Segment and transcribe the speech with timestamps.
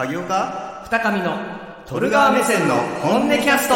[0.00, 0.82] 影岡？
[0.90, 1.36] 二上の
[1.84, 3.74] トルガー目線の本音キャスト。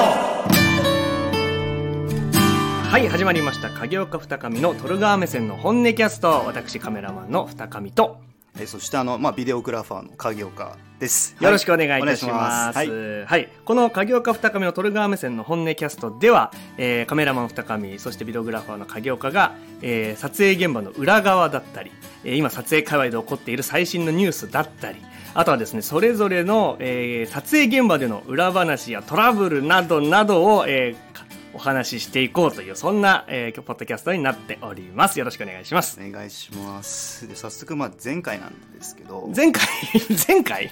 [2.89, 3.69] はい始まりました。
[3.69, 6.45] 影岡二上のトルガー目線の本音キャスト。
[6.47, 8.23] 私カメラマンの二上と
[8.59, 11.37] えそしてあの、まあ、ビデオグラファーの影岡です。
[11.41, 12.77] よろしくお願いいたします。
[12.77, 12.89] はい、
[13.25, 21.91] はい、この影岡二上のトルガー目線の本音キャストでは、えーカメラマン二上、そしてビデオグラファーの影岡が、えー撮影現場の裏側だったり、
[22.23, 25.03] えー今撮影界隈で起こっている最新のニュースだったり、
[25.35, 31.14] あとはですね、それぞれの、えー撮影現場での裏話やトラブルなどなどを、えーか
[31.55, 35.19] お話ししていこうという、そんな、えー、ポッドキャストになっております。
[35.19, 35.99] よろしくお願いします。
[36.01, 37.29] お願いします。
[37.29, 39.31] で早速、まあ、前回なんですけど。
[39.35, 39.63] 前回？
[40.29, 40.71] 前回？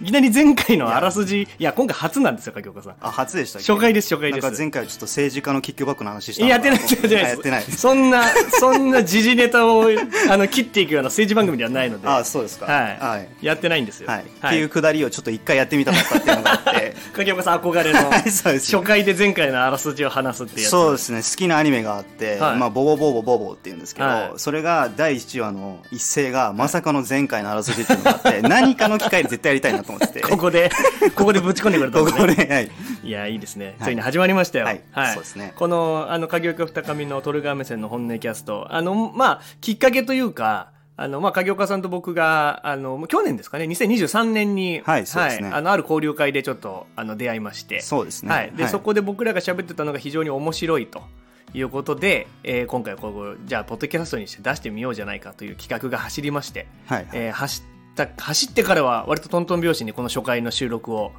[0.00, 1.42] いきなり前回のあらすじ？
[1.42, 2.96] いや今回初なんですよ影岡さん。
[3.00, 3.72] あ初でしたっけ？
[3.72, 4.44] 初回です初回です。
[4.44, 8.22] なんか前回はちょっと政治家のキックバックの話したのやってないやってないそんな
[8.58, 9.86] そんな時事ネタを
[10.30, 12.08] あの切っていくような政治番組ではないので。
[12.08, 12.66] あそうですか。
[12.66, 13.28] はい、はい。
[13.44, 14.22] やってないんですよ、はい。
[14.22, 16.94] っていうくだりをちょっと一回やってみたかったっていうのがあって。
[17.14, 21.22] 影岡さん憧れの初回で前回のあらすじを話すっていうやつそうですね。
[21.22, 22.58] 好きなアニメがあって、はい。
[22.58, 24.38] まあ、ボボボボボボっていうんですけど、はい。
[24.38, 30.20] それが第1話の一斉がまさかの前回のあらすじっていうのがあって 何かの機会で絶対やりたいなと思ってて。
[30.20, 30.70] ここで
[31.14, 32.34] ここでぶち込んでくれたんこですね。
[32.34, 32.70] こで、はい、
[33.04, 34.66] いやいいですね、いついに始まりましたよ。
[34.66, 34.82] はい。
[35.14, 35.52] そうですね。
[35.56, 38.66] このあの影岡二上のトルガー目線の本音キャスト。
[38.70, 45.50] あのまあきっかけというかあの、まあ、影岡さんと僕が、あの、去年ですかね、2023年に、はいそうですね。
[45.52, 48.32] あの、ある交流会でちょっと、あの、出会いまして、そうですね。
[48.32, 48.52] はい。
[48.56, 48.72] で、はい。
[48.72, 51.02] そこで僕らが喋ってたのが非常に面白いと
[51.52, 57.08] いうことで、えー今回こう、じゃあ、ポッドキャストにして出してみようじゃないかという企画が走りまして、はいはい。
[57.12, 61.12] えー走った、走ってからは割とトントン拍子にこの初回の収録を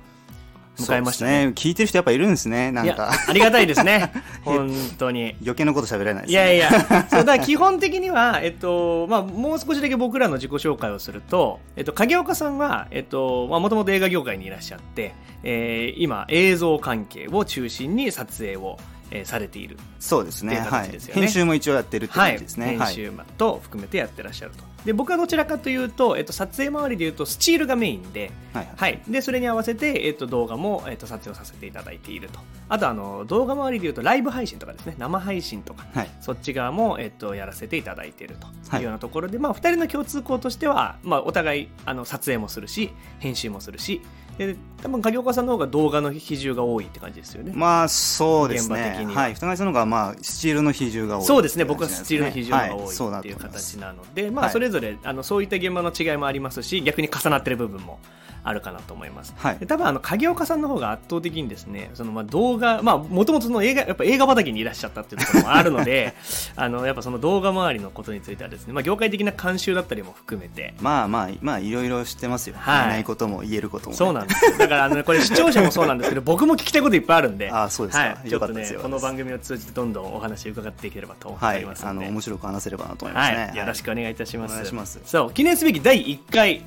[0.80, 1.48] 迎えましたね。
[1.48, 4.12] ね聞いてる人やっぱいるんですねないんやか、ありがたいですね。
[4.44, 5.36] 本当に。
[5.42, 18.78] 余計なこと喋れないです、ね、いやいや、 そうだ基本的には、えっと、まあ、もう少しだけ僕らの自己紹介をすると、えっと、影岡さんは、えっと、まあ、もともと映画業界にいらっしゃって、えー今、映像関係を中心に撮影を、
[19.12, 19.78] えーされている。
[20.00, 22.32] そうですねはい形ですよね編集も一応やってるってはい。
[22.32, 24.77] 感じですね、編集と含めてやってらっしゃると。
[24.88, 28.76] で、僕はどちらかというと、えっと、撮影周りでいうと、スチールがメインで、はいはい。
[28.78, 32.40] はい、でそれに合わせて、えっと、動画も、えっと、撮影をさせていただいていると。
[32.70, 34.96] あとあの動画周りでいうとライブ配信とかですね。
[34.98, 36.10] 生配信とか、はい。
[36.22, 38.48] そっち側も、えっと、やらせていただいていると。
[38.70, 38.80] はい。
[38.80, 44.02] いうようなところで、まあ、2人の共通項としては、まあ、お互いあの撮影もするし編集もするし
[44.38, 47.52] で多分影岡さんの方が動画の比重が多いって感じですよね。
[47.56, 48.80] まあそうですね。
[48.80, 49.22] 現場的には。
[49.24, 49.34] はい。
[49.34, 54.54] 二階さんの方がまあスチールの比重が多いそうですね僕はスチールの比重がはい多いっていう形なので、まあ、はい。
[54.54, 58.00] それぞれあのそういった現場の違いもありますし逆に重なってる部分も
[58.48, 59.34] あるかなと思います。
[59.38, 59.58] はい。
[59.60, 66.14] で多分あの影岡さんの方が圧倒的にですねそのまあ動画まあもともとの映画やっぱ映画畑にいらっしゃったっていうところもあるので
[66.56, 70.74] あのやっぱその動画周りのことについてはですね、まあ、業界的な慣習だったりも含めて。
[70.80, 72.88] まあまあまあいろいろ知ってますよ、はい。
[72.88, 74.58] ないことも言えることもね、そうなんですよ。
[74.58, 77.52] だからあのこれ視聴者もそうなんですけど 僕も聞きたいこといっぱいあるんで。
[77.52, 78.06] あそうですか。
[78.06, 84.52] はい、ちょっとねこの番組を通じてどんどんお話を伺っていければと思いますので、あの面白く話せればなと思いますね、はい、よろしくお願いいたします。
[84.52, 85.00] お願いします。
[85.06, 86.62] そう、記念すべき第1回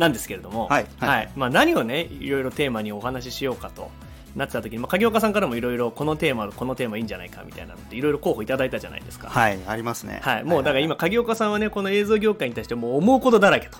[0.00, 3.90] なんですけれども、はいはいまあ何をね、いろいろテーマにお話ししようかと。
[4.36, 13.78] なってた時に、まあ、影岡さんからもいろいろこのテーマこのテーマいいんじゃないかみたいなのっていろいろ候補いただいたじゃないですかはいありますねはい、もうだから今影岡さんはねこの映像業界に対してもう思うことだらけと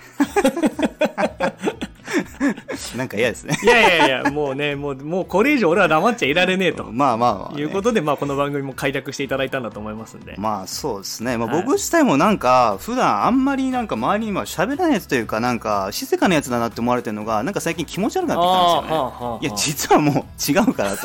[2.96, 3.56] なんか嫌ですね。
[3.62, 6.84] いやいやいやもうねもうもうこれ以上俺は黙っちゃいられねえと。
[6.90, 11.62] まあまあまあ、ね、いうことで、まあ、この番組も開拓していただいたんだと思いますんで、まあそうですね、まあ、はい。
[11.62, 18.90] 僕自体もなんか普段あんまりなんか周りに今喋らないやつというかなんか静かなやつだなって思われてるのがなんか最近気持ち悪くなってきたんですよね。
[18.90, 20.98] はあはあはあいや実はもう違うからと。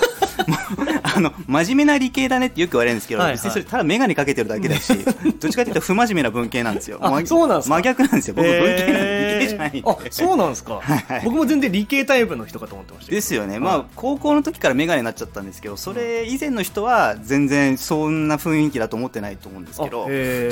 [1.16, 3.36] あの真面目な理系だねってよく言われるんですけど、はいはい。
[3.38, 4.94] 別にそれただ眼鏡かけてるだけだし
[5.40, 7.00] どっちかというと不真面目な文系なんですよ。
[7.00, 7.76] そうなんですか。
[7.76, 8.34] 真逆なんですよ。
[8.36, 8.86] 僕文系なんで。
[8.88, 9.15] えー理
[9.46, 9.84] 系じゃないんで。
[9.86, 11.22] あそうなんですか、 はい。
[11.24, 13.12] 僕も全然理系タイプの人かと思ってました。
[13.12, 13.60] ですよね、はい。
[13.60, 20.04] まあ高校の時から眼鏡になっちゃったんですけどそれ以前の人は全然そんな雰囲気だと思ってないと思うんですけど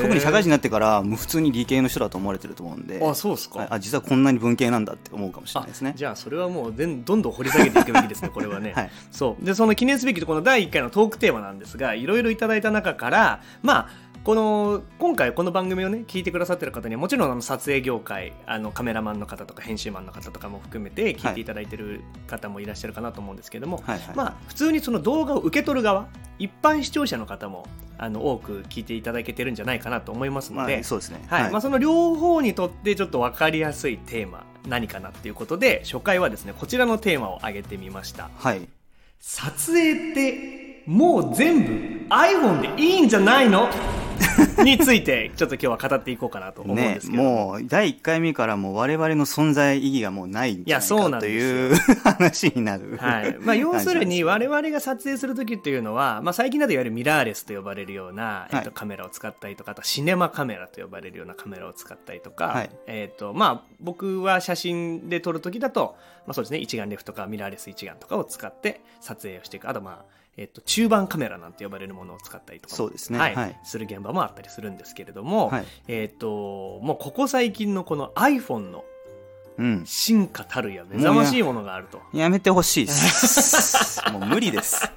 [0.01, 3.67] 特に社会人になってからもう普通に理系の人だと思われてると思うんであそうですか、はい。
[3.71, 5.91] あ実はこんなに文系なんだって思うかもしれないですね。
[5.95, 8.91] あじゃあそれはもう全どんどん掘り下げていくべきですねこれはね、 はい。
[9.11, 9.45] そう。
[9.45, 26.07] でその記念すべきこの第1回のトークテーマなんですがいろいろいただいた中からまあこの今回この番組をね聞いてくださってる方にはもちろんあの撮影業界あのカメラマンの方とか編集マンの方とかも含めて聞いていただいてる方もいらっしゃるかなと思うんですけども、はいはいまあ普通にその動画を受け取る側
[26.39, 27.67] 一般視聴者の方も
[27.97, 31.21] あの多く聞いていただけてるんじゃないかなと思いますまので、あそうですね。
[31.27, 31.51] はい。
[31.51, 38.29] まあ、その両方にとってちょっと分かりやすいテーマ何かなっていうことで初回はですねこちらのテーマを挙げてみました。
[38.37, 38.69] はい。
[39.19, 41.63] 撮影ってもう全
[42.07, 43.69] 部 iPhone でいいんじゃないの？
[44.63, 52.97] についてちょっと今日は語っていこうかなと思うんでねすけど、もう第1回目からもう我々の存在意義がもうないんじゃないいやそうかという 話になる。
[52.97, 53.37] はい。
[53.39, 62.69] まあ、要するに 感我々が撮影する時っていうのは、まあ、最近だといわゆるミラーレスと呼ばれるような、えっと、はいカメラを使ったりとかあとシネマカメラと呼ばれるようなカメラを使ったりとか、はい。
[62.87, 69.69] えっとまあ、僕は写真で撮る時だと、まあ、そうですね一眼レフとかミラーレス一眼とかを使って撮影をしていく。
[69.69, 73.19] あとまあえっと、中盤カメラなんて呼ばれるものを使ったりとかもそうですね。
[73.19, 73.59] はいはい。
[73.63, 75.65] する現場もあったりするんですけれども、はい。
[75.87, 78.83] えっともうここ最近のこの iPhone の
[79.57, 79.83] うん。
[79.85, 82.01] 進化たるや目覚ましいものがあると。
[82.13, 84.01] やめてほしいです。
[84.11, 84.89] もう無理です。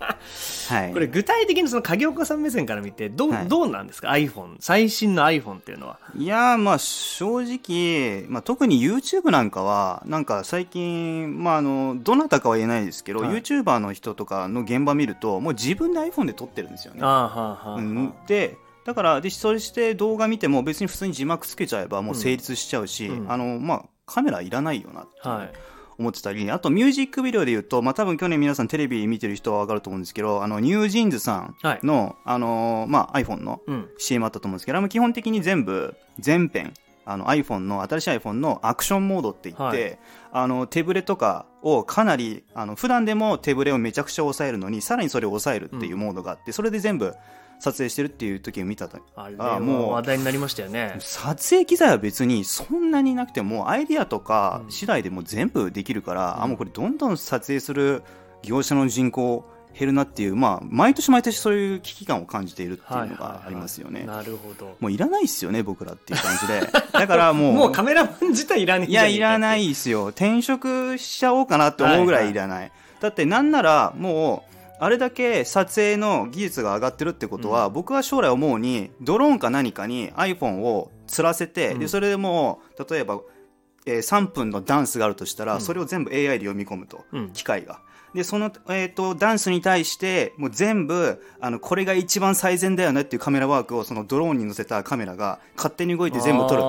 [0.68, 0.92] はい。
[0.92, 17.00] これ具体的にその影岡さん目線から見てどう,、はいどうなんですか？iPhone 最新の iPhone っていうのはいやーまあ正直、まあ、特に YouTube なんかはなんか最近、まあ、あのどなたかは言えないですけど、はい YouTuber の人とかの現場見るともう自分で iPhone で撮ってるんですよね。
[17.02, 25.52] ああはあはあ、はあうん、でだからでそして動画見ても別に普通に字幕つけちゃえばもう成立しちゃうし、うんあのまあ、カメラいらないよなってはい。
[25.98, 33.88] 思ってたり、あとミュージックビデオで言うと、まあ、多分去年皆さんテレビ見てる人は分かると思うんですけどあのニュージーンズさんの,、あのまあ、iPhone のうん。
[33.98, 36.74] CM あったと思うんですけど、あの基本的に全部、全編、
[37.06, 39.98] あの iPhone の、新しい iPhone のアクションモードって言って、はい。
[40.32, 47.14] あの手ぶれとかをかなり、あの普段でも手ぶれをめちゃくちゃ抑えるのに、さらにそれを抑えるっていうモードがあって、それで全部
[47.58, 48.98] 撮影してるっていう時を見たと。
[49.14, 58.02] あれもう話題になりましたよね撮影機材は別にそんなになくても、アイディアとかうん次第でもう全部できるから、うんあ、もうこれどんどん撮影する
[58.42, 59.44] 業者の人口
[59.78, 64.04] 減るなっていう、まあ、毎年毎年そういう危機感を感じているっていうのがありますよね。
[64.04, 66.60] なるほどもういらないっすよね、僕らっていう感じで。
[66.92, 70.06] だからもう、もうカメラマン自体いらねえんいや、いらないっすよ。
[70.06, 72.72] 転職しちゃおうかなって思うぐらいいらない。
[73.00, 81.78] だってなんなら、もう、あれだけ撮影の技術が上がってるってことは、僕は将来思うに、ドローンか何かに iPhone を吊らせて、うん。
[81.78, 83.20] で、それでもう、例えば、
[83.86, 85.60] えー3分のダンスがあるとしたら、うん。
[85.60, 87.30] それを全部 AI で読み込むと、うん。
[87.30, 87.80] 機械が。
[88.14, 96.60] で、その、えっ、と、ダンスに対して、もう全部、あの、これが一番最善だよねっていうカメラワークを、そのドローンに乗せたカメラが勝手に動いて全部撮る。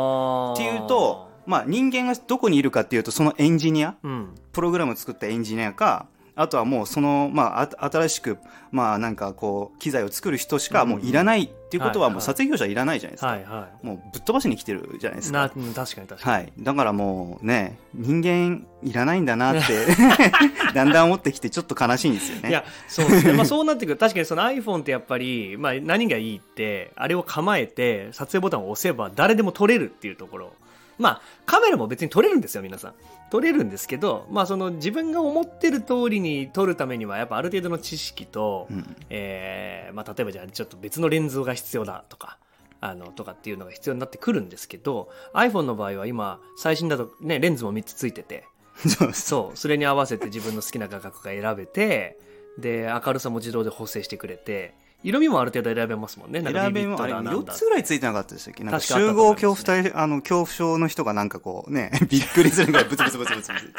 [0.53, 3.95] っていうと、まあ、人間がどこにいるかっていうとそのエンジニア？
[4.03, 4.35] うん。
[4.51, 8.37] プログラムを作ったエンジニアかあとはもうその、まあ、あ新しく、
[8.71, 15.49] まあ、なんかこう機材を作る人しかもういらないっていうことははいもう撮影業者いらないじゃないですか、はいはもうぶっ飛ばしに来てるじゃないですか。
[15.49, 19.87] 確かに確かに、はい、だからもうね人間いらないんだなって
[20.75, 22.49] だんだん思ってきてちょっと悲しいんですよね。
[22.49, 23.97] いやそうですね、まあ、そうなってくる。
[23.97, 30.53] 確かにその iPhone ってやっぱり、まあ、何がいいってあれを構えて撮影ボタンを押せば誰でも撮れるっていうところ
[30.97, 32.93] まあカメラも別に撮れるんですよ皆さん。
[33.29, 38.95] 撮れるんですけど、まあ、その自分が思ってる通りに撮るためにはやっぱある程度の知識と、うん。
[39.09, 42.37] えーまあ、例えばじゃあちょっと別のレンズが必要だとか
[42.79, 48.45] あのとかっていうのが必要になってくるんですけど iPhone の場合は今最新だと、ね、レンズも3つついてて。
[49.13, 52.19] そうそれに合わせて自分の好きな画角が選べて
[52.59, 54.75] で明るさも自動で補正してくれて
[55.07, 56.41] 色味もある程度選べますもんね。
[56.41, 57.53] なんか選べビビッもあれドだなんだ。
[57.53, 58.63] 4つぐらいついてなかったでしたっけ？
[58.65, 63.73] なんか確かあった集合恐怖体、あの、恐怖症の人がなんかこうね、 びっくりするぐらいブツブツブツブツブツ。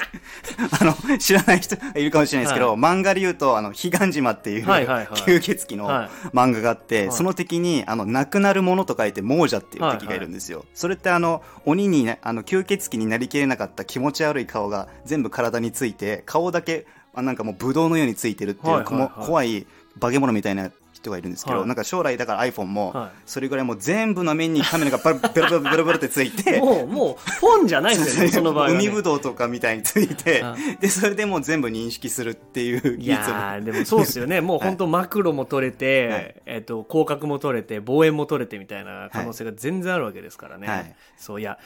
[0.80, 5.06] あの、知らない人いるかもしれないですけど、は漫画で言うと、あの、彼岸島っていう、はいはいはい。
[5.06, 6.08] 吸血鬼のはい。
[6.34, 7.16] 漫画があって、はい。
[7.16, 10.64] その敵に、あの、亡くなるものと書いて、亡者っていう敵がいるんですよ。
[10.72, 19.08] それってあの、鬼にね、あの、吸血鬼になりきれなかった気持ち悪い顔が全部体について、顔だけ、あなんかもうブドウのようについてるっていう、はいはいはい。
[19.08, 19.66] こも怖い
[19.98, 21.66] 化け物みたいな人がいるんですけど、はい。
[21.66, 23.10] なんか将来だから iPhone も、はい。
[23.26, 33.36] それぐらいもう全部の面にカメラがバルベロベロベロベロってついて、もうもう本じゃないんですよねその場合は、ね、海ぶどうとかみたいについてあ、で、それでもう全部認識するっていうい技術も。
[33.36, 34.40] やーでもそうですよね。
[34.42, 36.42] もう本当マクロも撮れて、はい。
[36.46, 40.94] えっと広角も撮れて望遠も撮れてみたいな可能性が全然あるわけですからね、はい。
[41.16, 41.58] そういや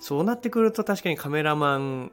[0.00, 2.12] そうなってくると確かにカメラマン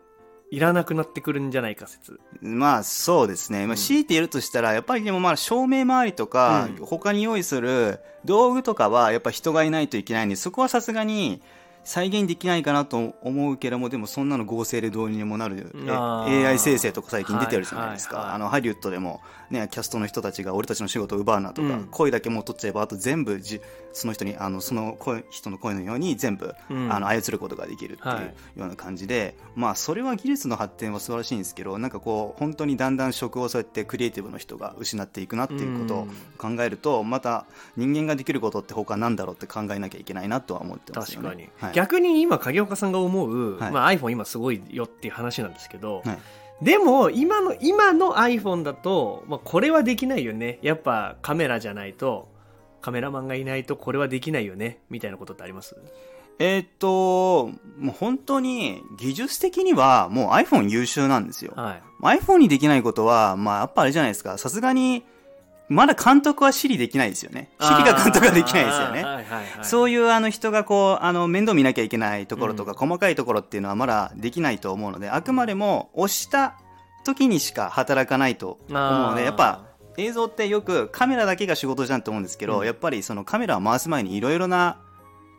[0.49, 2.19] いらなくなってくるんじゃないか説。
[2.41, 3.67] まあそうですね。
[3.67, 6.85] まあ強いて言るとしたら、やっぱりでもまあ照明周りとか、うん。
[6.85, 11.41] 他に用意する道具とかはやっぱ人がいないといけないんで、そこはさすがに
[11.87, 18.17] 再現できないかなと思うけども、でもそんなの合成でどうにでもなる、AI 生成とか最近出てるじゃないですか。
[18.17, 18.31] はいはい。
[18.31, 21.87] はいあの、ハリウッドでも、ね、キャストの人たちが俺たちの仕事を奪うなとか、うん。
[21.89, 23.61] 声だけもう取っちゃえば、あと全部じ、
[23.93, 26.91] その人に、あの、その声人の声のように全部、うん。
[26.93, 28.25] あの、操ることができるっていうはい。
[28.25, 37.45] ような感じで、まあ、それは技術の発展は素晴らしいんですけど、なんかこう、本当にだんだん職をそうやってクリエイティブの人が失っていくなっていうことを考えると、また
[37.77, 41.29] 人間ができることって他なんだろうって考えなきゃいけないなとは思ってますよね。
[41.29, 43.71] 確かに、はい、逆に今影岡さんが思う、はい。
[43.71, 46.17] まあ、iPhone 今すごいよっていう話なんですけど、はい。
[46.65, 50.57] でも今の今の iPhone だと、まあ、これはできないよね。
[50.63, 52.29] やっぱカメラじゃないと
[52.81, 54.79] カメラマンがいないとこれはできないよね。
[54.89, 55.75] みたいなことってあります？
[56.39, 61.53] えーっと、もう本当に技術的にはもう iPhone 優秀なんですよ。
[61.55, 62.17] はい。
[62.19, 64.39] iPhone にできないことは、まあやっぱあれじゃないですか。
[64.39, 65.03] さすがに、
[65.69, 67.49] まだ監督は Siri できないですよね。
[67.59, 69.01] Siri が監督はできないですよね。
[69.01, 69.65] あーはいはいはい。
[69.65, 76.55] そういうあの人がこう、あの面倒見なきゃいけないところとか、細かいところっていうのはまだできないと思うので、あくまでも押した
[77.03, 78.81] 時にしか働かないと思う
[79.11, 79.65] ので、やっぱ
[79.97, 82.65] 映像ってよくカメラだけが仕事じゃんと思うんですけど、うん。
[82.65, 84.77] やっぱりそのカメラを回す前にいろいろな、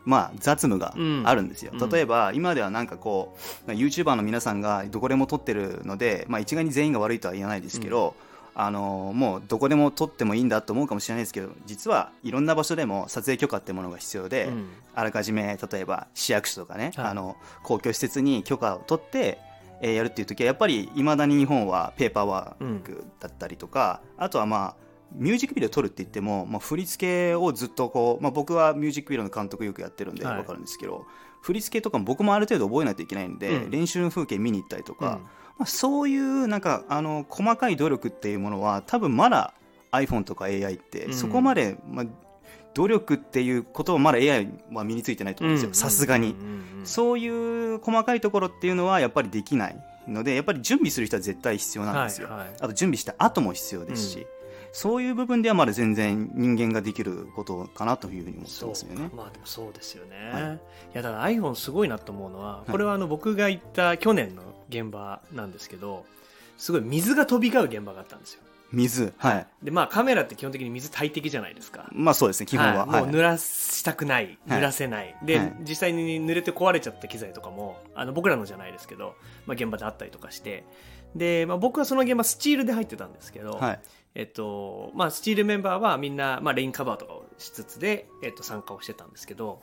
[0.05, 0.93] まあ、雑務が
[1.23, 1.89] あるんですよ、うん。
[1.89, 3.35] 例えば今ではなんかこ
[3.67, 8.15] う YouTuber の皆さんがどこでも撮ってるので、まあ、一概に全員が悪いとは言わないですけど、
[8.61, 14.67] あのもうどこでも撮ってもいいんだと思うかもしれないですけど実はいろんな場所でも撮影許可ってものが必要で、うん。
[14.93, 17.05] あらかじめ例えば市役所とかね、はい。
[17.05, 19.39] あの公共施設に許可を取って、
[19.81, 24.75] えーやるっていう時はやっぱりいまだに日本はペーパーワークだったりとか、あとはまあ
[25.13, 30.35] ミュージックビデオ撮るって言っても、まあ、振り付けをずっとこう、まあ、僕はミュージックビデオの監督よくやってるんではい。
[30.35, 31.05] 分かるんですけど、
[31.41, 33.71] 振り付けとかも僕もある程度覚えないといけないんで、うん。
[33.71, 39.53] 練習の風景見に行ったりとか、うんまあ、そういうなんかあの細かい努力っていうものは多分まだ
[39.91, 41.13] iPhone とか AI ってうん。
[41.13, 42.05] そこまで、まあ、
[42.73, 45.73] 努力っていうことはまだ AI は身についてないと思うんですよ。
[45.73, 46.35] さすがに。
[46.85, 49.75] そういう細かいところっていうのはやっぱりできない
[50.07, 52.49] のでやっぱり準備する人は絶対必要なんですよ、はいはい。
[52.61, 54.25] あと準備した後も必要ですし、うん。
[54.71, 59.09] そういう部分ではまだ全然人間ができることかなというふうに思ってますよね。
[59.13, 60.43] まあでもそうですよね、はい。
[60.43, 60.45] い、
[60.93, 62.71] やだから iPhone すごいなと思うのは、い。
[62.71, 66.05] これはあの僕が行った去年の現場なんですけど
[66.57, 68.41] すごい水が飛び交う現場があったんですよ。
[68.71, 69.47] 水はい。
[69.63, 71.89] でまあカメラって基本的に水大敵じゃないですか。
[71.91, 74.59] まあそうですね基本は、はいもう濡らしたくない、はい。
[74.59, 75.15] 濡らせない。
[75.23, 75.55] で、はい。
[75.61, 79.15] 実際に濡れて壊れちゃった機材とかもあの僕らのじゃないですけど、
[79.47, 80.65] まあ、現場であったりとかして。
[81.15, 83.79] で、まあ、僕はその現場スチールで入ってたんですけど、はい。
[84.15, 89.61] えっとまあ、スチールメンバーはみんな、まあ、レインカバーとかをしつつで、えっと、参加をしてたんですけど、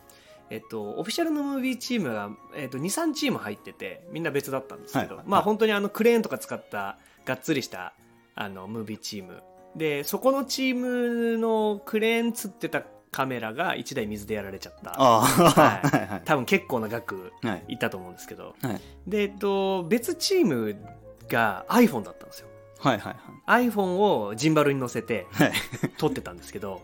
[0.50, 7.94] えっと、オフィシャルのムービーチームが、えっと、23チーム入っててみんな別だったんですけど、はいまあ、本当にあのクレーンとか使ったがっつりした
[8.34, 9.42] あのムービーチーム。
[9.74, 14.94] でそこのチームのクレーンつってたカメラが1台水でやられちゃった。
[14.96, 15.86] ああはい。
[15.88, 16.22] はいはい。
[16.24, 17.64] 多分結構な額はい。
[17.68, 18.54] いったと思うんですけど。
[18.62, 18.80] はい。
[19.06, 20.76] で、えっと、別チーム
[21.28, 22.48] が iPhone だったんですよ。
[22.78, 23.16] はいはい
[23.48, 23.68] はい。
[23.68, 25.52] iPhone をジンバルに乗せてはい。
[25.98, 26.82] 撮ってたんですけど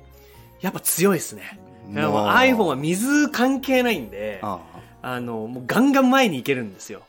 [0.61, 1.61] やっぱ強いですね
[1.93, 2.27] いやもう。
[2.29, 4.61] iPhone は水関係ないんであ
[5.03, 5.21] あ。
[5.21, 7.03] のもうガンガン前に行けるんですよ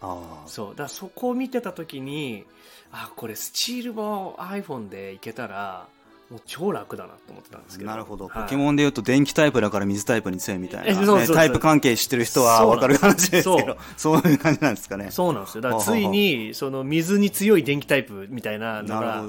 [0.47, 2.43] そうだからそこを見てた時に
[2.91, 5.87] あこれスチールも iPhone でいけたら
[6.29, 19.23] もう超楽だなと思ってたんですけどなるほど、はいポケモンでいうと電気タイプだから水タイプに強いみたいな、ねえそうそうそうタイプ関係知ってる人は分かる話ですけどそうそういう感じなんですかねそうなんですよだからついにその水に強い電気タイプみたいなのが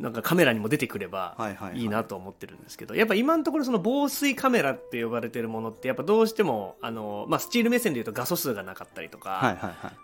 [0.00, 9.58] なんかカメラにも出てくればはいはいなと思ってるんですけど、やっぱ今のところその防水カメラって呼ばれてるものってやっぱどうしてもあの、まあ、スチール目線でいうと画素数がなかったりとか、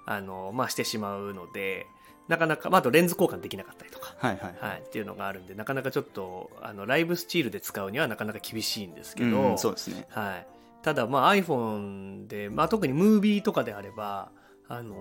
[0.05, 1.87] あのまあ、してしまうので
[2.29, 10.07] なかなか、まあ、あとレンズ交換できなかったりとか、はいはいはい、っていうのがあるんでなかなかちょっとあのライブスチールで使うにはなかなか厳しいんですけど、うんそうですね。
[10.11, 10.47] はい、
[10.83, 14.31] ただ、まあ、iPhone で、まあ、特にムービーとかであれば、
[14.69, 14.95] あの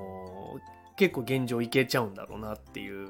[0.55, 3.09] ー結構現状いけちゃうんだろうなっていう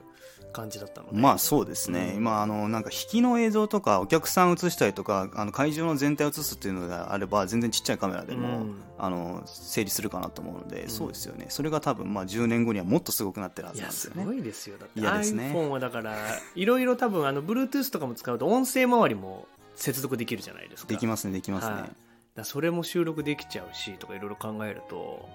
[0.55, 1.19] 感じだったので。
[1.19, 2.17] まあそうですね、うん。
[2.17, 8.75] 今あのなんか引きの映像とかお客さん映したりとかあの会場の全体を映すっていうのであれば全然ちっちゃいカメラでも、うん。
[8.97, 11.47] あの成立するかなと思うので、んそうですよね。
[11.49, 14.21] それが多分まあ10年後にはもっとすごくなってるはいずなんやですよね。
[14.23, 14.77] すごいですよ。
[14.77, 16.15] だっていやですね iPhone はだから
[16.55, 20.89] いろいろ多分あの Bluetooth とかも使うと音声周りも接続できるじゃないですか。
[20.89, 21.91] できますねできますね、はい。
[22.35, 25.27] だそれも収録できちゃうしとかいろいろ考えると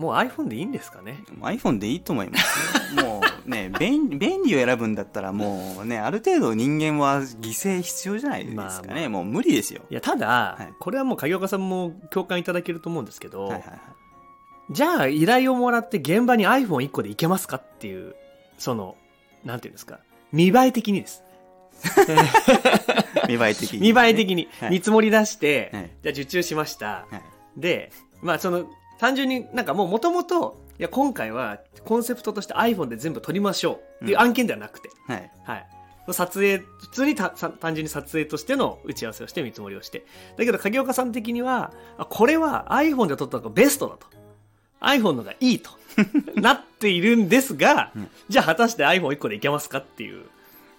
[0.00, 9.08] もう iPhone でいいんですかね？iPhone でいいと思いますねもうね 便便利を選ぶんだったらもうねある程度人間は犠牲必要じゃないですかね、まあまあ。
[9.10, 9.82] もう無理ですよ。
[9.90, 10.72] いやただ、はい。
[10.80, 13.80] これはもう影岡さんも共感いただけると思うんですけど、はいはいはい。
[14.70, 18.14] じゃあ依頼をもらって現場に iPhone1 個でいけますかっていう
[18.56, 18.96] その
[19.44, 19.98] なんていうんですか？
[20.32, 21.22] 見栄え的にです。
[23.28, 24.70] 見栄え的に、見栄え的にはい。
[24.70, 25.90] 見積もり出して、はい。
[26.02, 27.16] じゃあ受注しました、は
[27.56, 27.60] い。
[27.60, 27.90] で
[28.22, 28.66] まあその
[29.00, 35.66] 単純になんかもうもともといや今回はコンセプトとして iPhone で全部撮りましょうっていう案件ではなくて、はいはい。
[36.12, 37.34] 撮影、普通に単
[37.74, 40.04] 純に撮影としての打ち合わせをして見積もりをして。
[40.36, 44.06] だけど、影岡さん的には、あこれは iPhone で撮ったのがベストだと。
[44.80, 45.70] iPhone のがいいと。
[46.34, 50.24] なっているんですが、うんじゃあ果たして iPhone1 個でいけますかっていう。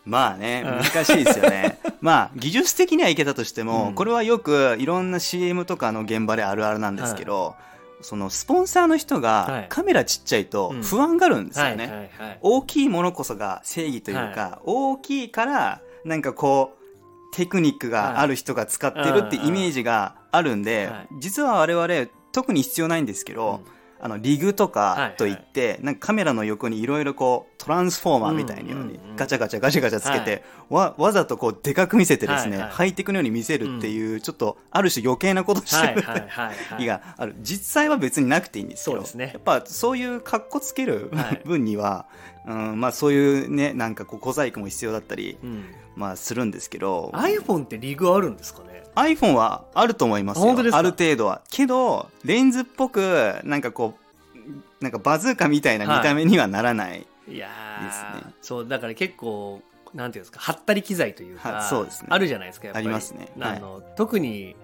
[0.04, 1.80] まあね、うん難しいですよね。
[2.02, 7.56] まあ、技術的にはいけたとしても、うんこれはよくいろんな CM とかの現場であるあるなんですけど、
[8.02, 9.24] そのスポンサーの人はい。
[9.24, 10.84] がカメラちっちゃいとうん。
[10.84, 11.86] 不安がるんですよね。
[11.86, 12.40] はいはいはい。
[12.42, 21.08] 大きいものこそが正義というか、大きいから、なんかこう、テクニックがある人が使ってるってイメージがあるんで、はい。
[21.20, 23.62] 実は我々特に必要ないんですけど、
[24.04, 29.16] あのリグとかといって、なんかカメラの横にいろいろこうトランスフォーマーみたいにようにうんうんうん。
[29.16, 32.72] ガチャガチャガチャガチャつけて、わわざとこうでかく見せてですね、はいはい。
[32.72, 36.84] ハイテクのように見せるっていう、ちょっとある種余計なことしてる、はいはいはいはい。
[36.84, 37.36] 意がある。
[37.42, 39.32] 実際は別になくていいんですけどね。
[39.34, 41.42] やっぱそういうかっこつけるはい。
[41.46, 42.08] 分には、
[42.48, 45.66] うんまあ、そういうねなんかこう小細工も必要だったり、うん。
[45.94, 47.12] まあ、するんですけど。
[47.14, 50.56] iPhone ってリグあるんですかね？iPhone はあると思いますよ。
[50.74, 51.42] ある程度は。
[51.52, 53.96] けどレンズっぽくなんかこ
[54.80, 58.34] うなんかバズーカみたいな見た目にはならない、いやーですね。
[58.42, 59.62] そうだから結構
[59.94, 60.40] なんていうんですか？
[60.40, 62.08] はったり機材というか、はそうですね。
[62.10, 62.86] あるじゃないですかやっぱり。
[62.88, 63.30] ありますね。
[63.38, 63.58] はい。
[63.58, 64.56] あの特に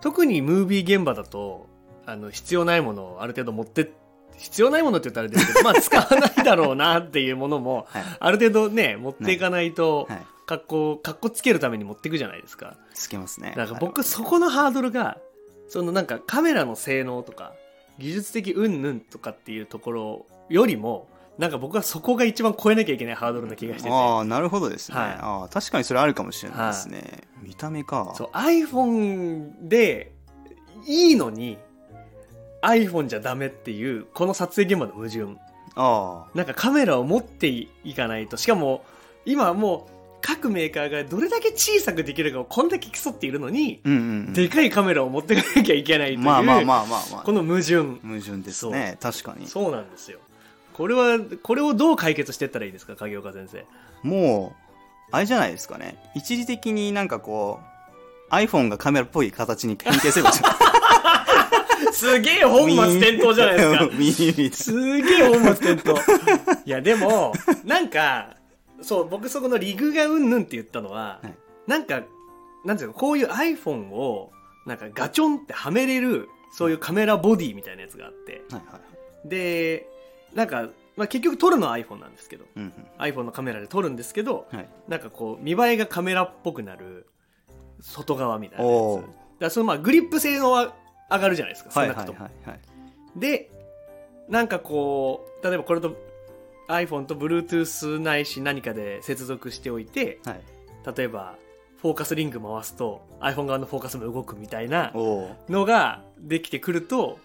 [0.00, 1.66] 特にムービー現場だと
[2.06, 3.90] あの必要ないものをある程度持って
[4.36, 8.02] 必要ないものって言ったらですけどまあ使わないだろうなっていうものも はい。
[8.20, 12.76] ある程度ね持っていかないと、はい、格好格好つけるために持っていくじゃないですか。
[12.94, 13.54] つけますね。
[13.56, 15.18] だから僕そこのハードルが
[15.68, 17.54] そのなんかカメラの性能とか
[17.98, 23.90] 技術的云々とかっていうところよりもなんか僕はそこが一番超えなきゃいけないハードルな気がしてて。
[23.90, 25.08] ああなるほどですね、はい。
[25.20, 28.12] ああ確かにそれあるかもしれないですね、見た目か。
[28.16, 30.12] そう iPhone で
[30.86, 31.58] いいのに
[32.66, 35.38] iPhone じゃダメっていうこの撮影現場の矛盾。
[35.78, 38.36] あなんかカメラを持っていかないと。
[38.36, 38.84] しかも
[39.24, 47.22] 今はもう各メーカーがどれだけ小さくできるかをこんだけ競っているのに、あうんうん、うん、でかいカメラを持っていかなきゃいけないという、まあまあまあまあまあ。
[47.22, 47.76] この矛盾。
[47.76, 48.96] 矛盾ですね。
[49.00, 49.46] 確かに。
[49.46, 49.70] そう。
[49.70, 50.18] なんですよ。
[50.72, 53.64] これはこれをどう解決していったらいいですか影岡先生。
[54.02, 54.66] もう
[55.12, 55.96] あれじゃないですかね。
[56.14, 57.60] 一時的になんかこ
[58.30, 60.75] う iPhone がカメラっぽい形に変形すればじゃん
[61.92, 64.72] すげえ本末転倒じゃないですか。
[64.72, 66.60] すげえ本末転倒。
[66.64, 67.32] いやでも
[67.64, 68.36] なんか
[68.82, 71.34] そう僕そこのリグがうんぬんって言ったのは、はい。
[71.66, 72.02] なんか
[72.64, 74.32] なんていうのこういう iPhone を
[74.66, 78.42] なんかガチョンってはめれるそういうカメラボディみたいなやつがあって。
[78.50, 78.80] なはいは
[79.24, 79.28] い。
[79.28, 79.88] で
[80.34, 82.44] なんか、まあ、結局撮るのは iPhone なんですけど。
[82.56, 84.68] うん iPhone のカメラで撮るんですけどうんはい。
[84.88, 87.06] なんかこう見栄えがカメラっぽくなる
[87.80, 89.04] 外側みたいなやつ。
[89.38, 90.74] だそのまあグリップ性能は
[91.10, 92.28] 上がるじゃないですか少なくとも、
[93.16, 93.50] で
[94.28, 95.96] なんかこう例えばこれと
[96.68, 100.40] iPhone と Bluetooth ないし何かで接続しておいてはい。
[100.96, 101.36] 例えば
[101.80, 104.92] フォーカスリング回すと iPhone 側のフォーカスも動くみたいな
[105.48, 107.18] のができてくると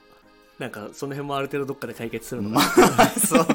[0.62, 2.64] なんかその辺もある程度どっかで解決するのまあ
[3.20, 3.48] そう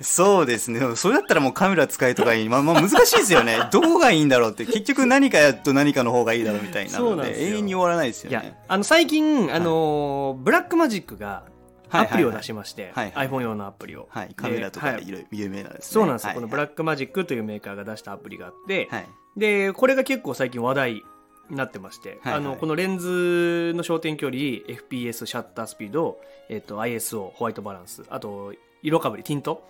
[0.00, 0.80] そうですね。
[0.96, 3.58] それだったらもうカメラ使いとかいい、まあ、まあ難しいですよね。
[3.70, 4.64] どこがいいんだろうって。
[4.64, 11.44] 結局何かやと何かの方がいいだろうみたいになそうなんです永遠に終わらないですよいやねあの最近、あのーブラックマジックが
[11.88, 12.06] はい。
[12.06, 14.34] アプリを出しまして、はいはい iPhone 用のアプリを、はい。
[14.34, 15.12] カメラとかででい。
[15.12, 15.92] ろいろ有名なんですね。
[15.92, 16.34] そうなんですよ、はい。
[16.36, 19.08] このブラックマジックというメーカーが出したアプリがあって、はい。
[19.36, 21.02] でこれが結構最近話題に
[21.50, 22.34] なってまして、はいはい。
[22.34, 29.64] あのこのレンズの焦点距離 FPS シャッタースピード、えっと ISO ホワイトバランスあと色かぶりティント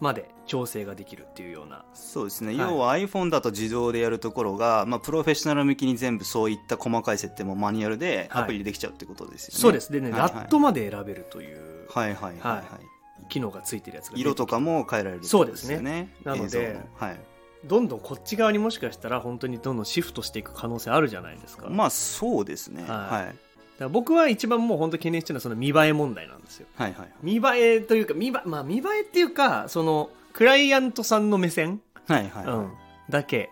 [0.00, 1.84] まで調整ができるっていうような。
[1.94, 2.58] そうですね、はい。
[2.58, 8.42] 要は iPhone だと自動でやるところが、まあ、プロフェッショナル向きに全部そういった細かい設定もマニュアルではい。
[8.42, 9.92] アプリでできちゃうってことですよね、そうです。
[9.92, 10.30] でね、はいはい。
[10.32, 12.56] LUTまで選べるというはいはいはい、はい。
[12.58, 12.80] は
[13.28, 16.10] 機能がついてるやつが色とかも変えられるそうですね。
[16.24, 17.20] なのではい、
[17.66, 23.22] どんどんこっち側にもしかしたら本当にどんどんシフトしていく可能性あるじゃないですか,、まあそうですね、ははい。
[23.22, 23.26] い、はい。
[23.26, 23.36] だか
[23.80, 26.66] ら僕は一番もう本当懸念してるのはその見栄え問題なんですよ。
[26.76, 32.72] はいはい見栄えというか見栄えまあ見栄えっていうかそのクライアントさんの目線、はいはい、うん、
[33.08, 33.50] だけ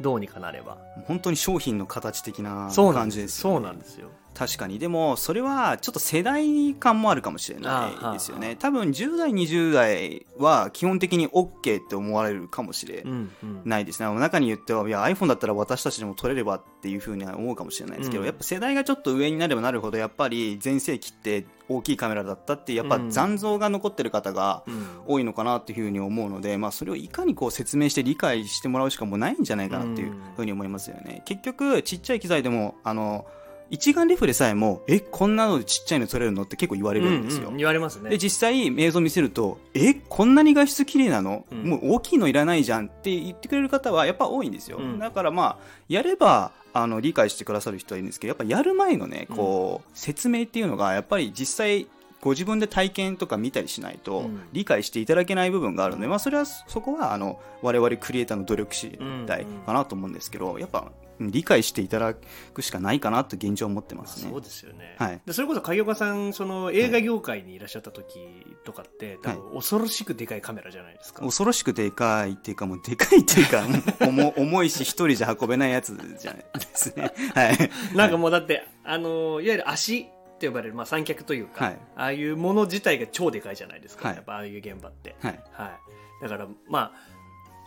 [0.00, 4.08] どうにかなれば本当に商品の形的なそうなんで感じですすそうなんですよ。
[4.34, 4.80] 確かに。
[4.80, 8.56] でもそれはちょっと世代間もあるかもしれないですよね。
[8.56, 13.62] 多分10代20代は基本的に OK って思われるかもしれうんうん。
[13.64, 18.26] ないですね中に言ってはいや iPhone だったら私たちでも撮れればっていうふうには思うかもしれないですけど、うん。
[18.26, 23.10] やっぱ世代がちょっと上になればなるほどやっぱり全盛期って大きいカメラだったってやっぱうん。
[23.10, 24.86] 残像が残ってる方がうん。
[25.06, 31.22] 多いのかなっていうふうに思うので、まあ、それをいかにこう説明して理解してもらうしかもうないんじゃないかなっていうふうに思いますよね。
[31.24, 33.26] 結局ちっちゃい機材でもあの
[33.70, 37.44] 一眼レフでさえもえこんなのでちっちゃいの撮れるのって結構言われるんですよ。
[37.44, 38.10] うんうん言われますね。
[38.10, 41.70] で実際映像見せるとえこんなに画質綺麗なの、うん。
[41.70, 44.98] もう大きいのいらないじゃんって言ってくれる方はやっぱ多いんですよ、うん。
[44.98, 51.86] だからまあやればあの理解してくださる人はいるんですけどやっぱやる前のねこう、説明っていうのがやっぱり実際
[52.24, 64.40] ご自分で体験とか見たりしないとうん理解していただけない部分があるので、まあ、それはそこはあの我々クリエイターの努力次第かなと思うんですけどやっぱうん理解していただくしかないかなと現状思ってますねそう。
[64.40, 68.18] ですよね、はいでそれこそ影岡さんその映画業界にいらっしゃった時
[68.64, 73.64] とかって、多分恐ろしくでかいカメラじゃないですか、恐ろしくでかいっていうかもうでかいっていうか
[74.06, 77.12] 重重いし一人じゃ運べないやつじゃないですね。
[77.34, 77.70] はい。
[77.94, 81.78] なんかもうだってあのいわゆる足って呼ばれる、まあ、三脚というか、はい。
[81.96, 84.16] ああいうもの自体が超でかいじゃないですか、はい。
[84.16, 85.40] やっぱああいう現場って、はい。
[85.52, 85.78] は
[86.20, 87.14] い、だからまあ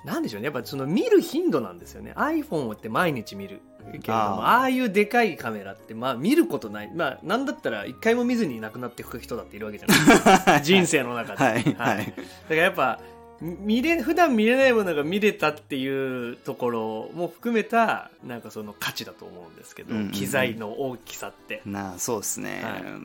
[0.06, 0.46] なんでしょうね。
[0.46, 2.14] やっぱその見る頻度なんですよね。
[2.16, 6.92] iPhone って毎日見るけれどもああいうでかいカメラってまあ見ることない。
[6.94, 10.62] まあなんだったら一回も見ずに亡くなっていく人だっているわけじゃないですか。
[10.64, 11.54] 人生の中で、はい。
[11.54, 11.66] はい。
[11.66, 12.14] だか
[12.50, 13.00] らやっぱ
[13.42, 20.12] 見れ普段見れないものが見れたっていうところも含めたなんかその価値だと思うんですけど、うんうんうん。
[20.12, 21.62] 機材の大きさって。
[21.66, 22.62] なあ、そうですね。
[22.64, 23.00] は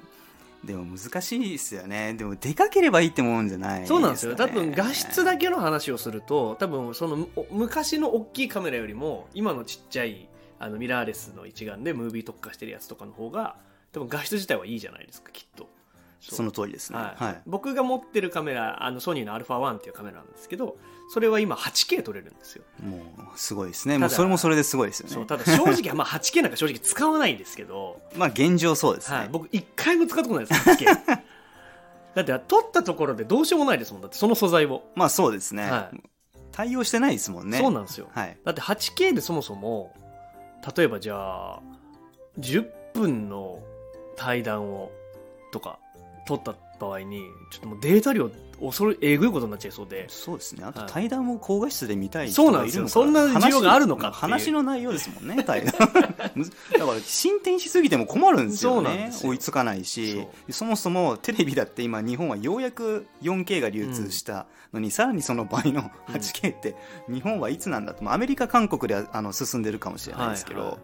[0.64, 2.14] でも難しいですよね。
[2.14, 4.36] でもでかければいいってもんじゃない、そうなんですよ。
[4.36, 10.28] 多分ね画質だけの話をすると多分そのお昔の大きいカメラよりも今のちっちゃい
[10.60, 13.56] あのミラーレスの一眼でムービー特化してるやつとかの方が
[13.90, 15.68] 多分画質自体はいいじゃないですかきっと
[16.22, 16.98] その通りですね。
[16.98, 17.42] はいはい。
[17.46, 20.76] 僕が持ってるカメラあのソニーの α1 っていうカメラなんですけど
[21.12, 23.02] それは今 8K 撮れるんですよもう、
[23.38, 23.98] すごいですね。
[23.98, 25.14] もうそれもそれですごいですよね。
[25.14, 29.18] そうただ正直まあ 8K なんか正直使わないんですけど、 まあ、現状そうですね。
[29.18, 30.84] はい、僕一回も使ったことないです 8K
[32.14, 36.02] だって撮ったところでどうしようもないですもんだってその素材を、まあ、そうですね、はい
[36.52, 37.58] 対応してないですもんね。
[37.58, 38.38] そうなんですよはい。
[38.44, 39.94] だって 8K でそもそも
[40.76, 41.62] 例えばじゃあ
[42.38, 43.60] 10分の
[44.16, 44.92] 対談を
[45.50, 45.78] とか
[46.26, 48.30] 撮った場合にちょっともうデータ量
[48.62, 50.06] 恐れえぐいことになっちゃいそうで。
[50.08, 50.64] そうですね。
[50.64, 50.90] あとはい。
[50.92, 52.88] 対談も高画質で見たいそうなんですよ。
[52.88, 54.20] そんな需要があるのかっていう。
[54.20, 55.72] 話話の内容ですもんね、対談。
[55.72, 59.10] だから進展しすぎても困るんですよね。
[59.12, 60.26] 追いつかないし。
[60.48, 66.74] そ、そもそもテレビだって今日本はようやく 4K が流通したのに、さらにその倍の 8K って
[67.08, 70.78] 日本はいつなんだと、まあアメリカ、韓国ではあの進んでるかもしれないですけど、はいは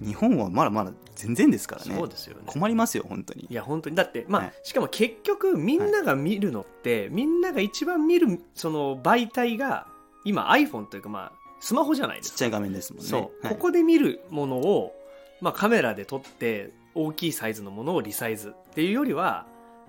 [0.00, 1.94] 日本はまだまだ全然ですからね。
[1.96, 2.42] そうですよね。
[2.46, 3.46] 困りますよ、本当に。
[3.48, 3.54] い。
[3.54, 3.96] や本当に。
[3.96, 4.54] だってまあ、はい。
[4.62, 9.86] しかも結局みんなが見るのって、みんなが一番見るその媒体が
[10.24, 13.08] 今 iPhone というかまあスマホじゃないですかちっちゃい画面ですもんね。
[13.08, 14.94] そう、はいここで見るものを、
[15.40, 19.46] まあ、カメラで撮って大きいサイズのものをリサイズっていうよりは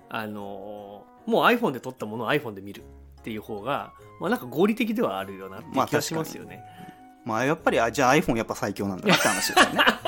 [0.08, 2.82] あのーもう iPhone で撮ったものを iPhone で見る
[3.20, 6.62] っていう方が、まあ、なんか合理的ではあるよなって気がしますよね。
[7.24, 9.80] まあやっぱり、あじゃあ iPhone やっぱ最強なんだなって話ですよね。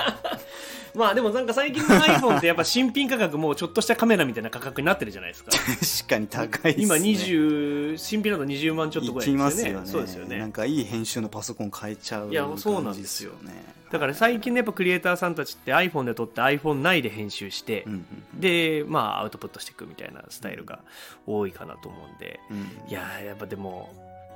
[0.99, 5.51] まあでもなんか最近の iPhone ってやっぱ新品価格もちょっとしたカメラみたいな価格になってるじゃないですか。
[5.53, 6.97] 確かに高いですね。
[6.99, 9.45] 今20新品だと20万ちょっとぐらいでよね。
[9.45, 9.87] ますすよね。
[9.87, 10.53] そうですよねなん。
[10.53, 13.79] かいい編集のパソコン買えちゃういやそうなんですよね。
[13.91, 18.05] だから最近のやっぱクリエイターさんたちって iPhone で撮って iPhone 内で編集して、うん
[18.39, 20.81] でまあアウトプットしていくみたいなスタイルが
[21.27, 23.93] 多いかなと思うんでうんうんいやーやっぱでも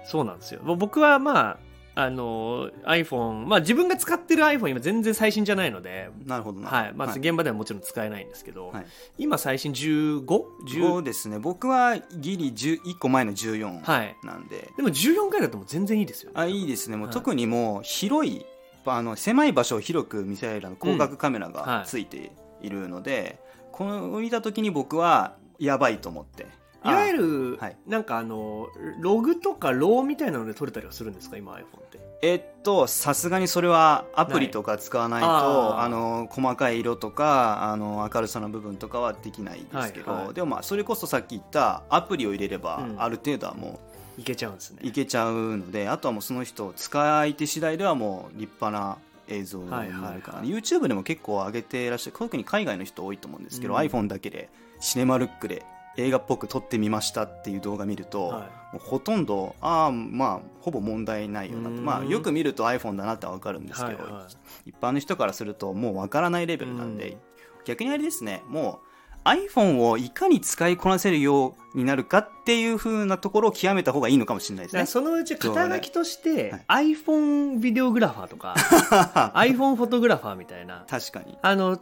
[0.07, 1.57] そうなんですよぼ僕はまあ
[1.95, 6.69] あの iPhone まあ自分が使ってる iPhone 今全然最新じゃないのでなるほどな。
[6.69, 8.87] はいまあ、現場ではもちろん使えないんですけど、はい
[9.19, 11.39] 今最新 15?10 そうですね。
[11.39, 14.71] 僕はギリ10 1個前の14はいなんで。
[14.77, 16.97] でも14回だともう全然いいですよ、あいいですね。
[16.97, 18.45] もうはい特にもう広い
[18.85, 23.39] あの狭い場所を広く見せられるあの広角カメラうんはいがついているので、
[23.71, 26.47] この見た時に僕はやばいと思って。
[26.85, 27.77] いわゆる、はい。
[27.87, 28.69] なんかあの
[29.01, 31.37] ログとかローみたいなので撮れたりはするんですか？
[31.37, 32.01] 今 iPhone って。
[32.25, 35.37] えっと、さすがにそれはアプリとか使わないと、ない。
[35.37, 40.35] あーあの、細かい色とか、あの、明るさの部分とかはできないですけど、はいはい。
[40.35, 43.03] でもまあ、それこそさっき言ったアプリを入れれば、うん。
[43.03, 43.81] ある程度はも
[44.19, 44.79] いけちゃうんですね。
[44.85, 50.61] ういけちゃうので、あとはもうその人、使い手次第ではもう立派な映像になるかな、はいはいはい。
[50.61, 53.81] YouTube でも結構上げていらっしゃる、特に海外の人多いと思うんですけど、うん。
[53.81, 55.65] iPhone だけでシネマルックで
[55.97, 64.29] 映画っぽく撮ってみましたっていう動画見ると、はもうほとんどああまあほぼ問題ないよなまあよく見ると iPhone だなってわかるんですけど、はいは
[64.65, 67.19] 一般の人からするともうわからないレベルなんで、うん。
[67.65, 68.93] 逆にあれですねもう
[69.25, 74.87] iPhone をいかに使いこなせるようになるかっていう風なところを極めた方がいいのかもしれないですね。
[74.87, 78.55] そのうち肩書きとして、は iPhone ビデオグラファーとか
[79.37, 80.85] iPhone フォトグラファーみたいな。
[80.89, 81.39] 確かに。
[81.41, 81.79] あの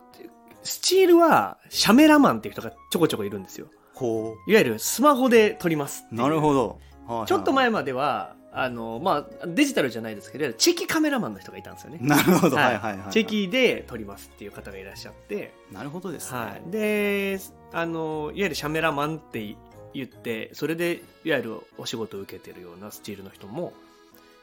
[0.62, 3.68] スチールはシャメラマンっていう人がちょこちょこいるんですよ
[4.00, 6.80] ほいわゆるスマホで撮りますなるほど、はいはい
[7.26, 11.98] ちょっと前まではあの、まあ、デジタルじゃないですけどチェキカメラマンの人がいたんですよね。
[12.02, 13.12] なるほど、ははいい、はいはいはい。
[13.12, 17.40] チェキで撮りますっていう方がいらっしゃって、なるほどですね、はい、で
[17.72, 19.56] あのいわゆるシャメラマンって
[19.92, 23.72] 言ってそれでいわゆるお仕事を受けてるようなスチールの人も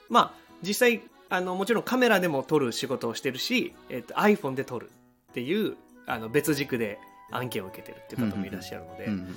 [0.10, 4.90] まあ実際あのもちろんカメラでも撮る仕事をしてるし、えっと、iPhone で撮る
[5.32, 7.00] っていうあの別軸で
[7.32, 9.36] 案件を受けてるっていう方もいらっしゃるので、うん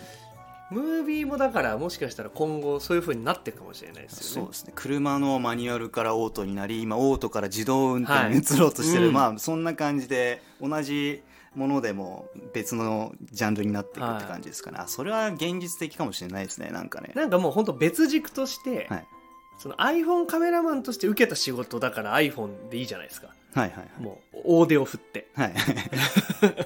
[0.70, 4.46] ムービーもだからもしかしたら今後そういう風になっていくかもしれないですよね。
[4.46, 4.72] そうですね。
[4.76, 9.14] 車のマニュアルからオートになり今オートから自動運転に移ろうとしてる、はいうん。
[9.14, 11.24] まあそんな感じで同じ
[11.56, 17.10] ものでも別のジャンルになっていくって感じですかね、あそれは現実的かもしれないですねなんかね。
[17.16, 19.06] なんかもう本当別軸として、はい。
[19.58, 23.34] その iPhone カメラマンとして受けた仕事だから iPhone でいいじゃないですか。
[23.54, 25.28] はいはいもう大手を振って。
[25.34, 25.54] はい。
[26.40, 26.56] だか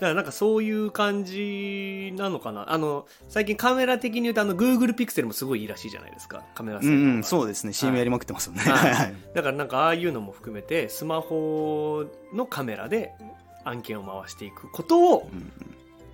[0.00, 2.72] らなんかそういう感じなのかな。
[2.72, 6.44] あの、最近カメラ的に言うとあの Google Pixel もすごいいいらしいじゃないですか。
[6.54, 7.16] カメラ性うん能が。
[7.16, 7.72] うんそうですね。
[7.72, 8.94] CM やりまくってますもんね、はい。
[8.94, 13.14] はいだからなんかああいうのも含めてスマホのカメラで
[13.64, 15.52] 案件を回していくことをうんうん。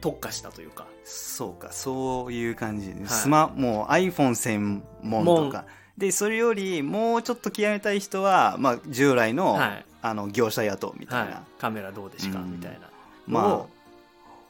[0.01, 0.87] 特化したというか。
[1.05, 3.07] そうかそういう感じで、い。
[3.07, 5.65] スマもう iPhone 専門とか。
[5.97, 11.43] でそれよりもうちょっと極めたい人は、まあ、従来の,、はいあの業者雇うみたいな、はい。
[11.59, 12.53] カメラどうですかうん。
[12.53, 12.91] みたいな。
[13.27, 13.75] まあ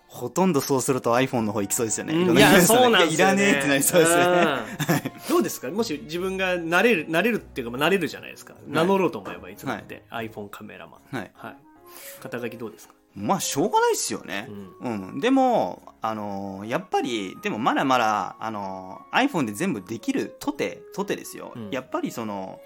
[0.08, 2.22] ほとんどそうすると iPhone の方行きそうですよね、うん。
[2.22, 3.42] いろんなや、そうなんですよ、ね。
[3.42, 5.28] いやいらねえってなりそうですね、うん。
[5.28, 5.68] どうですか？
[5.70, 8.54] もし自分がなれる、なれるっていうか、まあ、なれるじゃないですか。
[8.66, 11.16] 名乗ろうと思えばいつだって、iPhone カメラマン。
[11.16, 11.56] はい、はい。
[12.20, 12.94] 肩書きどうですか？
[13.16, 14.48] まあしょうがないですよね、
[14.80, 15.20] うん。
[15.20, 21.70] でもあのやっぱりでもまだまだあの iPhone で全部できるとてとてですよ、うん。
[21.70, 22.60] やっぱりその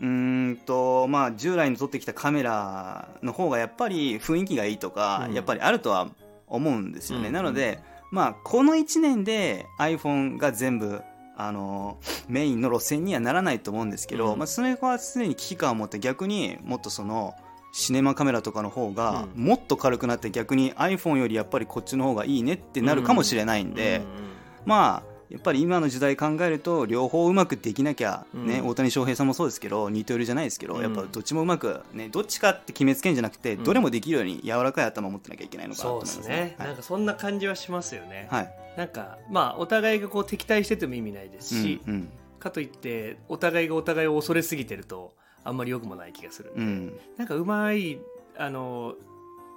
[0.00, 5.34] うーんとまあ従来に撮ってきたカメラの方がやっぱり雰囲気がいいとか、うん。
[5.34, 6.08] やっぱりあるとは
[6.46, 7.32] 思うんですよね、うん。
[7.32, 7.80] なので
[8.10, 11.00] まあこの1年で iPhone が全部
[11.38, 14.38] あのメインの路線にはならないと思うんですけど、うん。
[14.38, 17.34] まあ、それは常に危機感を持って逆にもっとその
[17.78, 19.44] シネマカメラとかの方がうん。
[19.44, 24.00] もっと軽くなって逆に iPhone よりやっぱりこっちの方がいいねってなるかもしれないんで、
[24.64, 28.68] まあやっぱり今の時代考えると両方うまくできなきゃ、ねうん。
[28.68, 30.82] 大谷翔平さんもそうですけど二刀流じゃないですけど、うん。
[30.82, 33.64] やっぱどっちもうまく、ね、どっちかって決めつけんじゃなくて、うん。
[33.64, 36.54] どれもできるように柔らかい頭を持ってなきゃいけないのかなと思いますね。
[36.56, 36.68] はい。
[36.68, 38.28] なんかそんな感じはしますよね。
[38.30, 38.54] はい。
[38.78, 41.80] なんか、まあ、お互いがこう敵対してても意味ないですし、
[42.38, 45.14] かといって、お互いがお互いを恐れすぎてると、
[45.46, 46.98] あんまり良くもない気がするんで、うん。
[47.16, 47.98] なんかうまい、
[48.36, 48.94] あの、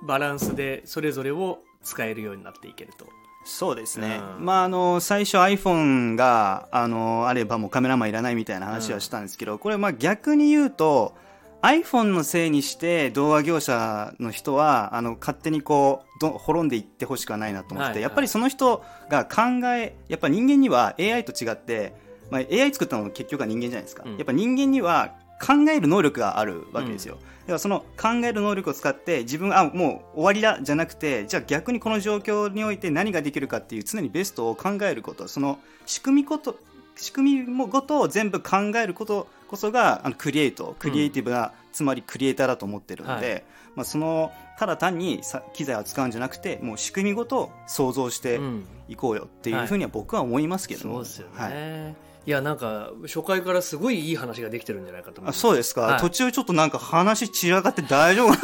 [0.04, 3.08] バランスでそれぞれを使えるようになっていけると。
[3.46, 4.46] そうですね、うん。
[4.46, 11.16] まあ、あの最初 iPhone があのあればもうカメラマンいらないみたいな話はしたんですけど、これまあ逆に言うと
[11.62, 18.02] iPhone のせいにして動画業者の人はあの勝手にこうど滅んでいってほしくはないなと思ってて、はいはい。
[18.04, 21.94] やっぱりその人が考えやっぱ人間には AI と違って、
[22.30, 24.18] まあ、AI 作ったのも結局は人間じゃないですか、うん。
[24.18, 36.60] やっぱ人間には考える能力があるわけですよ、だからその考える能力を使って自分あもう終わりだじゃなくてじゃあ逆にこの状況において何ができるかっていう常にベストを考えることその仕組みこと
[36.96, 43.44] 仕組みもごとを全部考えることこそがあのクリエイトクリエイティブな、つまりクリエイターだと思ってるので、はい。
[43.76, 48.66] まあ、そのただ単にさ機材を使うんじゃなくてもう仕組みごと想像してうん。
[48.90, 51.96] いこうよっていうふうには僕は思いますけども、そうですよね。
[51.96, 56.00] はいい、や、なんか、初回からすごいいい話ができてるんじゃないかと思あそうですか、はい。
[56.00, 58.34] 途中ちょっとなんか話散らかって大丈夫？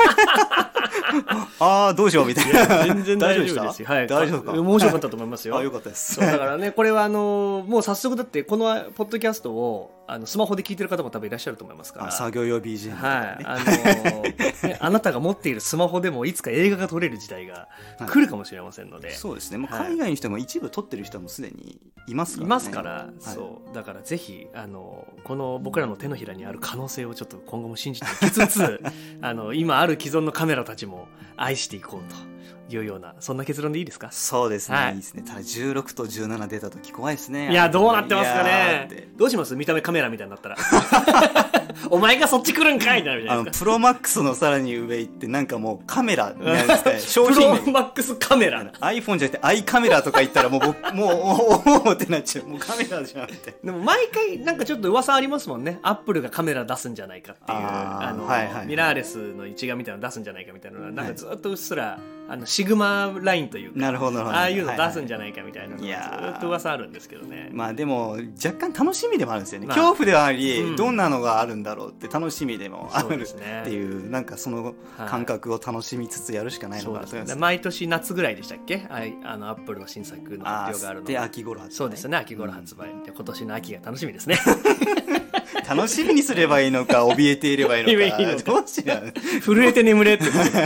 [1.60, 2.86] ああどうしようみたいな。
[2.86, 3.88] 全然大丈夫ですよ。
[3.88, 4.08] はい。
[4.08, 4.52] 大丈夫か？
[4.54, 5.58] 面白かったと思いますよ。
[5.58, 6.16] あよかったです。
[6.16, 12.08] そうだからね、これはあのもう早速だって、このポッドキャストをあのスマホで聞いてる方も多分いらっしゃると思いますから。
[12.08, 14.22] あ作業用 BGM とかね、はい、あの
[14.70, 17.70] ねあなたが持っているスマホでもいつか映画が撮れる時代が
[18.08, 19.88] 来るかもしれませんので、そうですね、まあ、はい。
[19.92, 23.22] 海外にしても一部撮ってる人もすでにいますから、ね、いますから、はい。
[23.22, 28.82] そうだからぜひあのこの僕らの手のひらにある可能性をちょっと今後も信じていきつつ
[29.22, 31.08] あの今ある既存のカメラたちも
[31.38, 34.10] 愛していこうというようなそんな結論でいいですか？
[34.12, 34.92] そうですね、はい。
[34.92, 35.24] い、いですね。
[35.24, 37.52] ただ16と17出た時怖いですね。
[37.52, 39.10] いやどうなってますかね。
[39.18, 39.56] どうします？
[39.56, 40.56] 見た目カメラみたいになったら
[41.90, 43.50] お前がそっち来るんかいってなるじゃあのな。
[43.50, 47.60] いですかプロマックスのさらに上行ってなんかもうカメラなんですかね商プ品名。
[47.66, 48.64] ロマックスカメラ。
[48.64, 52.46] iPhone じゃなくて i カメラとか言ったらもう僕もうおおおってなっちゃう。
[52.48, 53.56] もうカメラじゃんって。
[53.64, 55.80] でも毎回なんかちょっと噂ありますもんね。
[55.84, 58.66] アップルがカメラ出すんじゃないかっていうあーあの、はいはい。
[58.68, 69.76] ミラーレスの一眼みたいなの出すんじゃないかみたいなのがなんかずっとうっすらあのシグマラインというかなるほどああいうの出すんゃじゃないかみたいなのがずっと噂あるんですけどね、まあでも若干楽しみでもあるんですよね、まあ。
[69.76, 70.76] 恐怖ではあり、うん。
[70.76, 73.18] どんなのがあるんだろうって楽しみでもある。
[73.18, 73.62] ですね。
[73.62, 74.74] っていうなんかそのはい
[75.08, 77.38] 感覚を楽しみつつやるしかないのかなと思います。
[77.38, 78.88] 毎年夏ぐらいでしたっけ？
[78.90, 81.76] あいあのアップルの新作のあ発表があるのーで秋頃発売。
[81.76, 84.38] そうですね秋頃発売、で今年の秋が楽しみですね
[85.68, 89.14] 楽しみにすればいいのか 怯えていればいいのいいのかかどうしよう。
[89.42, 90.38] 震えて眠れってこと。
[90.44, 90.64] です、は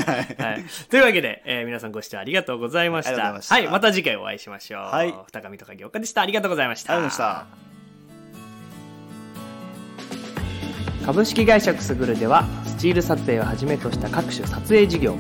[0.54, 3.34] い、というわけで、えー皆さんご視聴ありがとうございました。
[3.34, 3.56] ました。
[3.56, 5.13] はいまた次回お会いしましょう、はい。
[5.28, 6.21] 二上とか業家でした。
[6.21, 6.93] ありがとうございました。
[6.93, 7.69] ありがとうございました。
[11.06, 15.17] 株式会社くすぐるではスチール撮影をはじめとした各種撮影事業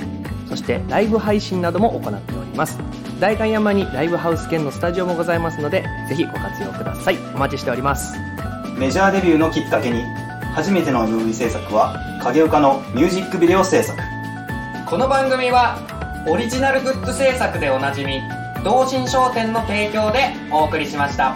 [0.47, 2.77] そしてライブ配信なども行っておりますます。
[3.19, 7.17] 代官山にライブハウス兼のスタジオもございますのでぜひご活用ください。
[7.33, 8.13] お待ちしております
[8.79, 10.03] メジャーデビューのきっかけに
[10.55, 13.99] 初めての MV 制作は影岡のミュージックビデオ制作
[14.89, 18.21] この番組はオリジナルグッズ制作でおなじみ
[18.63, 21.35] 同心商店の提供でお送りしました。